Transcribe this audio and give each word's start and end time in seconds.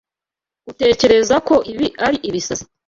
Utekereza 0.71 1.35
ko 1.47 1.55
ibi 1.71 1.87
ari 2.05 2.17
ibisazi? 2.29 2.63